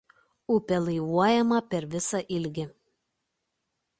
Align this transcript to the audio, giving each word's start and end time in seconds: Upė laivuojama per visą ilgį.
Upė 0.53 0.79
laivuojama 0.85 1.59
per 1.73 1.85
visą 1.95 2.21
ilgį. 2.39 2.65